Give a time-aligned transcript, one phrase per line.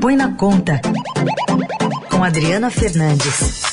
[0.00, 0.80] Põe na Conta,
[2.08, 3.66] com Adriana Fernandes.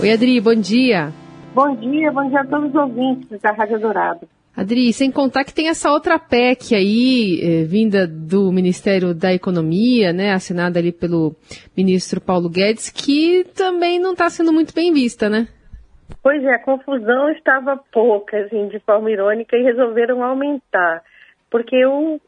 [0.00, 1.12] Oi, Adri, bom dia.
[1.54, 4.26] Bom dia, bom dia a todos os ouvintes da Rádio Dourado.
[4.56, 10.12] Adri, sem contar que tem essa outra PEC aí, eh, vinda do Ministério da Economia,
[10.12, 11.36] né, assinada ali pelo
[11.76, 15.46] ministro Paulo Guedes, que também não está sendo muito bem vista, né?
[16.22, 21.02] Pois é, a confusão estava pouca, assim, de forma irônica, e resolveram aumentar.
[21.50, 22.20] Porque o,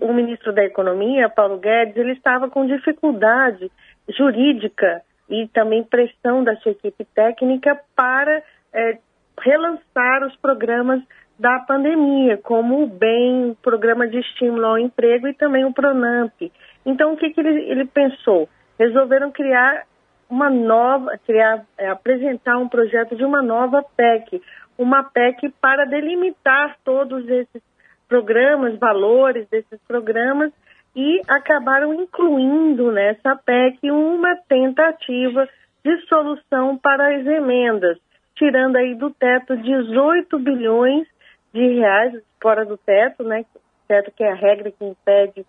[0.00, 3.70] o ministro da Economia, Paulo Guedes, ele estava com dificuldade
[4.08, 8.42] jurídica e também pressão da sua equipe técnica para
[8.72, 8.98] é,
[9.38, 11.02] relançar os programas
[11.38, 16.52] da pandemia, como o BEM, o Programa de Estímulo ao Emprego e também o PRONAMP.
[16.84, 18.48] Então, o que, que ele, ele pensou?
[18.78, 19.84] Resolveram criar
[20.28, 24.40] uma nova, criar, é, apresentar um projeto de uma nova PEC,
[24.76, 27.62] uma PEC para delimitar todos esses
[28.10, 30.52] programas, valores desses programas
[30.96, 35.48] e acabaram incluindo nessa PEC uma tentativa
[35.84, 37.96] de solução para as emendas,
[38.34, 41.06] tirando aí do teto 18 bilhões
[41.54, 43.44] de reais fora do teto, né?
[43.86, 45.46] Teto que é a regra que impede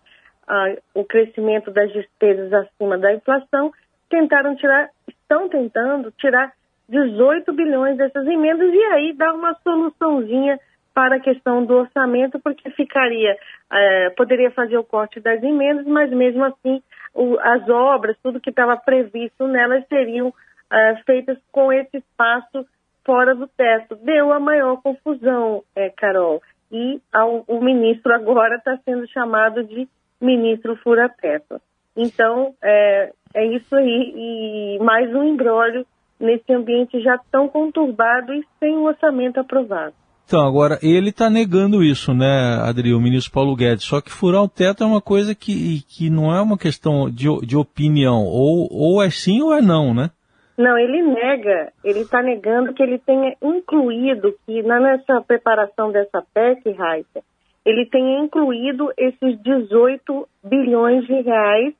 [0.48, 3.72] ah, o crescimento das despesas acima da inflação,
[4.08, 6.54] tentaram tirar, estão tentando tirar
[6.88, 10.60] 18 bilhões dessas emendas e aí dar uma soluçãozinha
[10.94, 13.38] para a questão do orçamento, porque ficaria,
[13.72, 16.82] eh, poderia fazer o corte das emendas, mas mesmo assim
[17.14, 20.34] o, as obras, tudo que estava previsto nelas seriam
[20.72, 22.66] eh, feitas com esse espaço
[23.06, 23.96] fora do teto.
[23.96, 26.42] Deu a maior confusão, é, Carol.
[26.72, 29.88] E ao, o ministro agora está sendo chamado de
[30.20, 31.60] ministro fura-teto.
[31.96, 34.14] Então, é, é isso aí.
[34.16, 35.86] E mais um embrólio
[36.20, 39.96] nesse ambiente já tão conturbado e sem o orçamento aprovado.
[40.26, 43.84] Então, agora, ele está negando isso, né, Adri, o ministro Paulo Guedes.
[43.84, 47.28] Só que furar o teto é uma coisa que, que não é uma questão de,
[47.46, 48.24] de opinião.
[48.24, 50.10] Ou, ou é sim ou é não, né?
[50.58, 56.72] Não, ele nega, ele está negando que ele tenha incluído, que nessa preparação dessa PEC,
[56.72, 57.24] Raíssa,
[57.66, 61.74] ele tenha incluído esses 18 bilhões de reais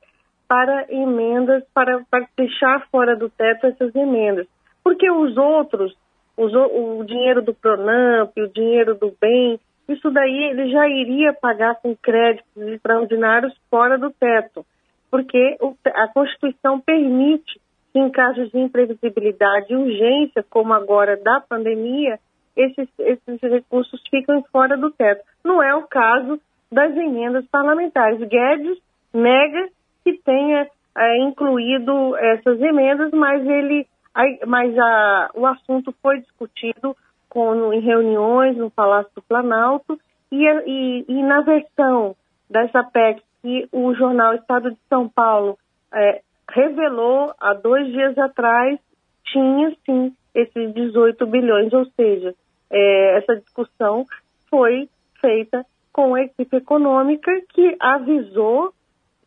[0.48, 4.46] para emendas, para, para deixar fora do teto essas emendas.
[4.82, 5.96] Porque os outros,
[6.44, 9.58] os, o dinheiro do Pronamp, o dinheiro do bem,
[9.88, 14.64] isso daí ele já iria pagar com créditos extraordinários fora do teto.
[15.10, 17.60] Porque o, a Constituição permite
[17.94, 22.18] em casos de imprevisibilidade e urgência, como agora da pandemia,
[22.56, 25.22] esses, esses recursos ficam fora do teto.
[25.44, 28.18] Não é o caso das emendas parlamentares.
[28.20, 28.78] Guedes
[29.12, 29.68] nega
[30.04, 30.66] que tenha
[30.96, 36.96] é, incluído essas emendas, mas ele, a, mas a, o assunto foi discutido
[37.28, 39.98] com, em reuniões no Palácio do Planalto
[40.30, 42.14] e, e, e na versão
[42.48, 45.58] dessa PEC que o jornal Estado de São Paulo
[45.92, 48.78] é, revelou há dois dias atrás,
[49.24, 52.34] tinha sim esses 18 bilhões, ou seja,
[52.70, 54.06] é, essa discussão
[54.48, 54.88] foi
[55.20, 58.72] feita com a equipe econômica que avisou,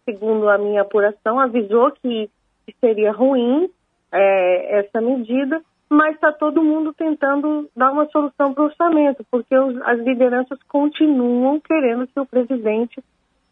[0.03, 2.29] segundo a minha apuração, avisou que,
[2.65, 3.69] que seria ruim
[4.11, 9.55] é, essa medida, mas está todo mundo tentando dar uma solução para o orçamento, porque
[9.57, 13.03] os, as lideranças continuam querendo que o presidente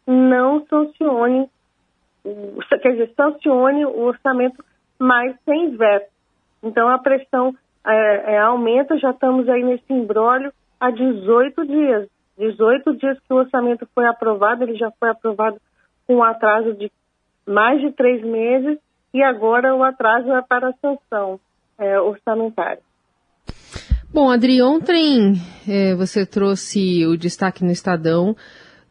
[0.06, 1.48] não sancione
[2.80, 4.64] quer dizer, sancione o orçamento,
[4.98, 6.10] mas sem veto.
[6.62, 7.54] Então a pressão
[7.86, 12.08] é, é, aumenta, já estamos aí nesse embrólio há 18 dias.
[12.38, 15.60] 18 dias que o orçamento foi aprovado, ele já foi aprovado
[16.06, 16.90] com um atraso de
[17.46, 18.78] mais de três meses
[19.14, 21.40] e agora o atraso é para a sanção
[21.78, 22.82] é, orçamentária.
[24.12, 25.34] Bom, Adri, ontem
[25.66, 28.36] é, você trouxe o destaque no Estadão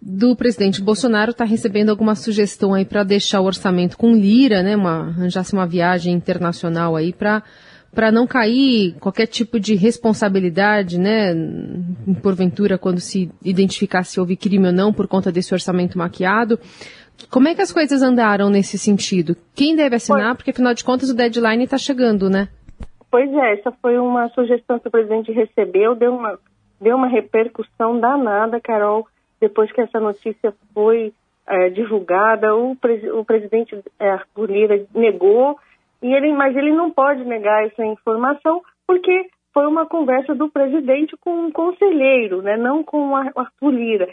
[0.05, 4.75] do presidente Bolsonaro está recebendo alguma sugestão aí para deixar o orçamento com lira, né?
[4.75, 7.41] Uma, arranjar-se uma viagem internacional aí para
[7.93, 11.31] para não cair qualquer tipo de responsabilidade, né,
[12.23, 16.59] porventura quando se identificar se houve crime ou não por conta desse orçamento maquiado.
[17.29, 19.35] Como é que as coisas andaram nesse sentido?
[19.55, 20.35] Quem deve assinar?
[20.35, 22.47] Porque afinal de contas o deadline está chegando, né?
[23.09, 26.39] Pois é, essa foi uma sugestão que o presidente recebeu, deu uma,
[26.81, 29.07] deu uma repercussão danada, Carol
[29.43, 31.11] depois que essa notícia foi
[31.45, 35.59] é, divulgada, o, pre o presidente é, Arthur Lira negou,
[36.01, 41.17] e ele, mas ele não pode negar essa informação porque foi uma conversa do presidente
[41.17, 44.07] com um conselheiro, né, não com o Arthur Lira.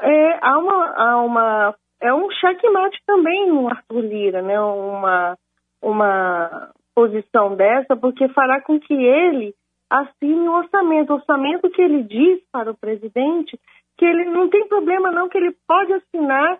[0.00, 5.38] É, há uma, há uma, é um checkmate também no Arthur Lira, né, uma,
[5.80, 9.54] uma posição dessa, porque fará com que ele
[9.88, 11.12] assine o orçamento.
[11.12, 13.58] O orçamento que ele diz para o presidente
[13.96, 16.58] que ele não tem problema não, que ele pode assinar,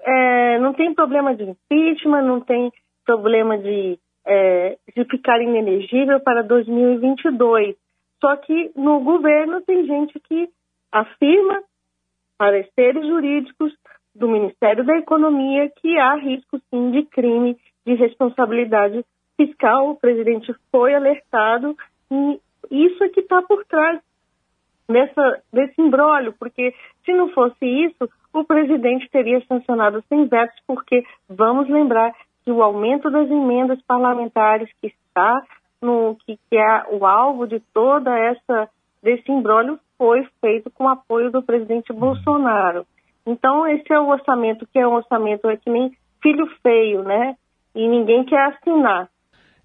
[0.00, 2.72] é, não tem problema de impeachment, não tem
[3.04, 7.76] problema de, é, de ficar inelegível para 2022.
[8.20, 10.48] Só que no governo tem gente que
[10.90, 11.62] afirma
[12.38, 13.74] pareceres jurídicos
[14.18, 17.56] do Ministério da Economia que há risco sim de crime
[17.86, 19.04] de responsabilidade
[19.36, 19.90] fiscal.
[19.90, 21.76] O presidente foi alertado
[22.10, 24.00] e isso é que está por trás
[24.88, 26.74] dessa, desse imbróglio, porque
[27.04, 32.12] se não fosse isso, o presidente teria sancionado sem vetos, porque vamos lembrar
[32.44, 35.42] que o aumento das emendas parlamentares que está
[35.80, 38.68] no que, que é o alvo de toda essa
[39.02, 42.86] desse imbróglio foi feito com apoio do presidente Bolsonaro.
[43.28, 45.92] Então esse é o orçamento que é um orçamento é que nem
[46.22, 47.36] filho feio, né?
[47.74, 49.08] E ninguém quer assinar.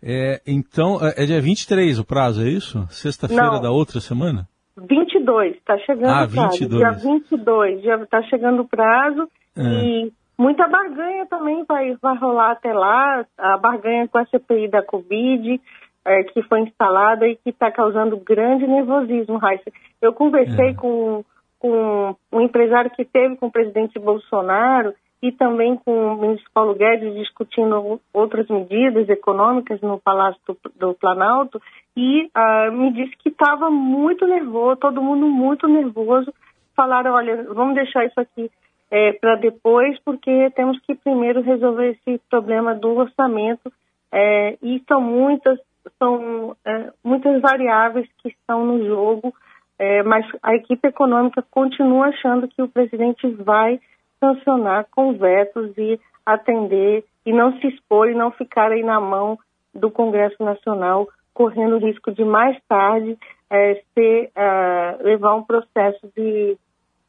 [0.01, 2.85] É, então, é, é dia 23 o prazo, é isso?
[2.89, 4.45] Sexta-feira da outra semana?
[4.75, 6.59] 22, está chegando ah, o prazo.
[6.59, 6.79] 22.
[6.79, 9.61] Dia 22, já está chegando o prazo é.
[9.61, 14.83] e muita barganha também vai, vai rolar até lá, a barganha com a CPI da
[14.83, 15.61] Covid,
[16.05, 19.71] é, que foi instalada e que está causando grande nervosismo, Raíssa.
[20.01, 20.73] Eu conversei é.
[20.73, 21.23] com,
[21.63, 26.75] com um empresário que teve com o presidente Bolsonaro e também com o ministro Paulo
[26.75, 31.61] Guedes discutindo outras medidas econômicas no Palácio do, do Planalto
[31.95, 36.33] e uh, me disse que estava muito nervoso, todo mundo muito nervoso.
[36.75, 38.51] Falaram, olha, vamos deixar isso aqui
[38.91, 43.71] é, para depois, porque temos que primeiro resolver esse problema do orçamento.
[44.11, 45.57] É, e são muitas,
[45.97, 49.33] são é, muitas variáveis que estão no jogo,
[49.79, 53.79] é, mas a equipe econômica continua achando que o presidente vai
[54.19, 59.37] sancionar com vetos e atender e não se expor e não ficar aí na mão
[59.73, 63.17] do Congresso Nacional, correndo o risco de mais tarde
[63.49, 66.57] é, ser, uh, levar um processo de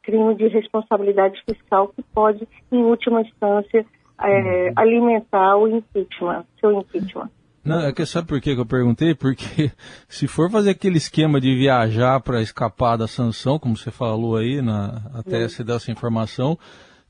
[0.03, 3.85] crime de responsabilidade fiscal que pode, em última instância,
[4.21, 7.29] é, alimentar o impeachment, seu impeachment.
[7.65, 9.15] Não, é que sabe por que eu perguntei?
[9.15, 9.71] Porque
[10.07, 14.61] se for fazer aquele esquema de viajar para escapar da sanção, como você falou aí,
[14.61, 16.57] na, até você dar essa informação,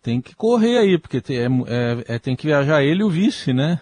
[0.01, 3.09] tem que correr aí, porque tem, é, é, é, tem que viajar ele e o
[3.09, 3.81] vice, né?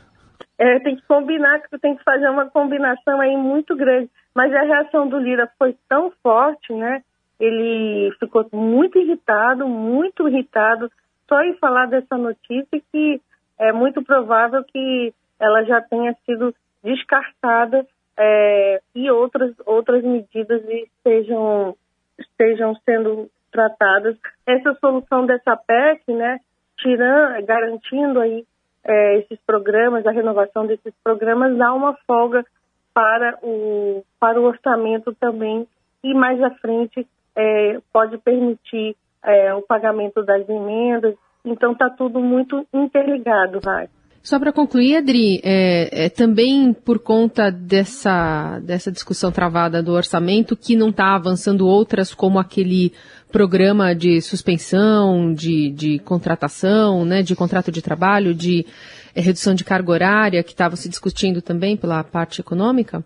[0.58, 4.10] É, tem que combinar, que tem que fazer uma combinação aí muito grande.
[4.34, 7.04] Mas a reação do Lira foi tão forte, né?
[7.40, 10.90] Ele ficou muito irritado, muito irritado,
[11.28, 13.22] só em falar dessa notícia que
[13.60, 17.85] é muito provável que ela já tenha sido descartada
[18.18, 21.75] é, e outras, outras medidas estejam,
[22.19, 24.18] estejam sendo tratadas.
[24.45, 26.39] Essa solução dessa PEC, né,
[26.77, 28.45] tirando, garantindo aí
[28.83, 32.45] é, esses programas, a renovação desses programas, dá uma folga
[32.94, 35.68] para o, para o orçamento também
[36.03, 41.15] e mais à frente é, pode permitir é, o pagamento das emendas.
[41.45, 43.89] Então está tudo muito interligado, vai.
[44.24, 50.56] Só para concluir, Adri, é, é, também por conta dessa, dessa discussão travada do orçamento
[50.56, 52.94] que não está avançando outras, como aquele
[53.34, 58.66] programa de suspensão, de, de contratação, né, de contrato de trabalho, de
[59.14, 63.04] é, redução de carga horária, que estava se discutindo também pela parte econômica?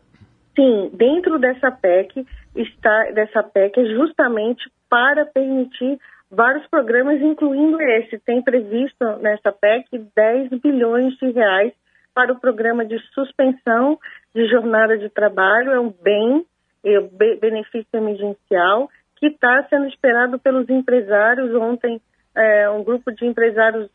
[0.55, 5.97] Sim, dentro dessa PEC está dessa PEC é justamente para permitir
[6.29, 8.19] vários programas, incluindo esse.
[8.19, 11.73] Tem previsto nessa PEC 10 bilhões de reais
[12.13, 13.99] para o programa de suspensão
[14.33, 16.45] de jornada de trabalho, é um bem,
[16.83, 17.09] é um
[17.39, 21.53] benefício emergencial, que está sendo esperado pelos empresários.
[21.55, 22.01] Ontem,
[22.35, 23.89] é, um grupo de empresários,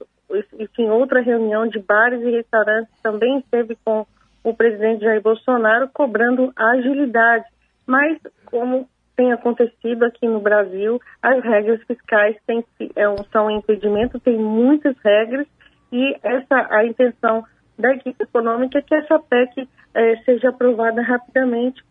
[0.59, 4.07] enfim, outra reunião de bares e restaurantes também esteve com
[4.45, 7.45] o presidente Jair Bolsonaro cobrando agilidade.
[7.87, 12.64] Mas, como tem acontecido aqui no Brasil, as regras fiscais têm,
[12.97, 15.47] é são um impedimento, tem muitas regras
[15.92, 17.45] e essa a intenção
[17.78, 21.83] da equipe econômica é que essa PEC é, seja aprovada rapidamente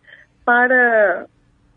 [0.46, 1.28] para,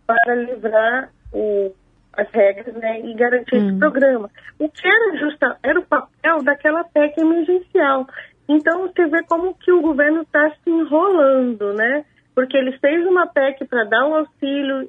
[0.06, 1.72] para livrar o,
[2.16, 3.78] as regras né, e garantir esse hum.
[3.78, 4.30] programa.
[4.58, 8.06] O que era justa era o papel daquela PEC emergencial.
[8.48, 12.04] Então você vê como que o governo está se enrolando, né?
[12.34, 14.88] Porque ele fez uma PEC para dar o auxílio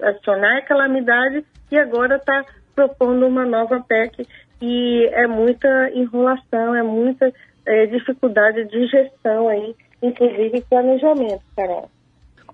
[0.00, 4.26] acionar a calamidade e agora está propondo uma nova PEC
[4.60, 7.32] e é muita enrolação, é muita
[7.66, 11.90] é, dificuldade de gestão aí, inclusive planejamento, Carol.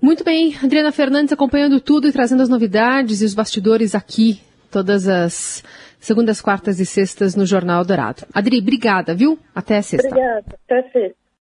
[0.01, 5.09] Muito bem, Adriana Fernandes acompanhando tudo e trazendo as novidades e os bastidores aqui, todas
[5.09, 5.63] as
[5.99, 8.25] segundas, quartas e sextas no Jornal Dourado.
[8.33, 9.39] Adri, obrigada, viu?
[9.55, 10.07] Até sexta.
[10.07, 11.28] Obrigada, até sexta.